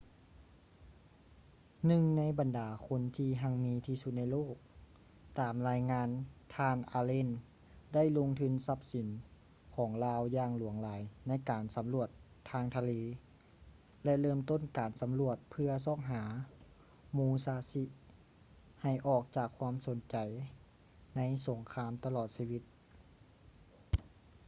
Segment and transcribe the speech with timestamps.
[1.89, 4.55] ໜຶ່ງໃນບັນດາຄົນທີ່ຮັ່ງມີທີ່ສຸດໃນໂລກ
[5.39, 6.09] ຕາມລາຍງານ
[6.55, 7.29] ທ່ານ ອາເລນ allen
[7.93, 9.07] ໄດ້ລົງທຶນຊັບສິນ
[9.75, 12.09] ຂອງລາວຢ່າງຫຼວງຫຼາຍໃນການສຳຫຼວດ
[12.49, 12.91] ທາງທະເລ
[14.03, 16.23] ແລະ ເລີ່ມຕົ້ນການສຳຫຼວດເພື່ອຊອກຫາ
[17.17, 17.97] ມູຊາຊິ musashi
[18.81, 20.15] ໃຫ້ອອກຈາກຄວາມສົນໃຈ
[21.15, 22.63] ໃນສົງຄາມຕະຫຼອດຊີວິດ